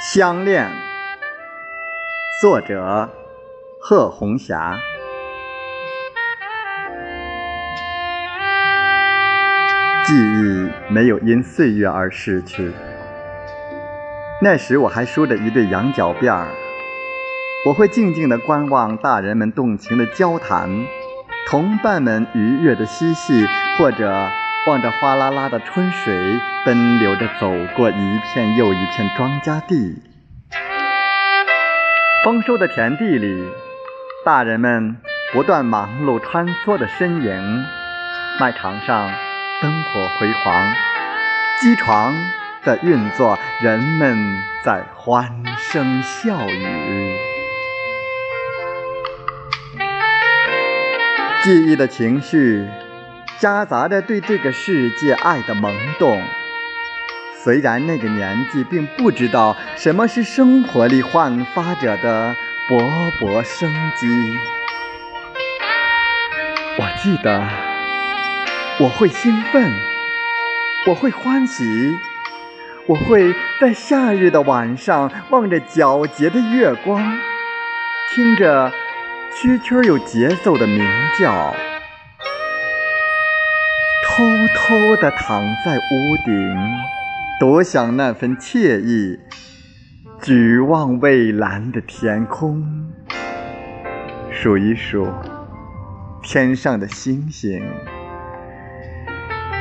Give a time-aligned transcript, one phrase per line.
[0.00, 0.66] 相恋，
[2.40, 3.10] 作者
[3.78, 4.78] 贺红霞。
[10.06, 12.72] 记忆没有因岁月而逝去。
[14.40, 16.46] 那时我还梳着一对羊角辫儿，
[17.66, 20.70] 我会静静地观望大人们动情的交谈，
[21.46, 24.30] 同伴们愉悦的嬉戏，或者
[24.66, 30.02] 望着哗啦啦的春水奔流着走过一片又一片庄稼地。
[32.24, 33.50] 丰收的田地里，
[34.24, 34.96] 大人们
[35.32, 37.64] 不断忙碌穿梭的身影，
[38.38, 39.10] 麦场上。
[39.62, 40.72] 灯火辉煌，
[41.60, 42.14] 机床
[42.62, 47.16] 在运作，人们在欢声笑语。
[51.42, 52.66] 记忆的情绪
[53.40, 56.22] 夹杂着对这个世界爱的萌动。
[57.42, 62.36] 虽然那个年纪并不知道什么是生活里焕发着的
[62.68, 62.78] 勃
[63.18, 64.06] 勃生机，
[66.78, 67.42] 我记得。
[68.78, 69.72] 我会兴奋，
[70.86, 71.64] 我会欢喜，
[72.86, 77.18] 我会在夏日的晚上望着皎洁的月光，
[78.14, 78.70] 听着
[79.34, 80.86] 蛐蛐有节奏的鸣
[81.18, 81.54] 叫，
[84.20, 86.54] 偷偷地躺在屋顶，
[87.40, 89.18] 多想那份惬意，
[90.20, 92.62] 举望蔚蓝的天空，
[94.30, 95.08] 数一数
[96.22, 97.62] 天上的星星。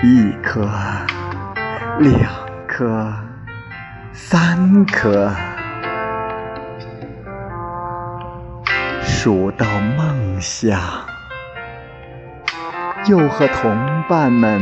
[0.03, 0.69] 一颗，
[1.99, 2.29] 两
[2.67, 3.13] 颗，
[4.11, 5.33] 三颗，
[9.01, 10.77] 数到梦想，
[13.09, 13.75] 又和同
[14.07, 14.61] 伴们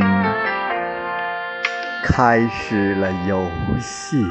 [2.02, 3.46] 开始了游
[3.82, 4.26] 戏。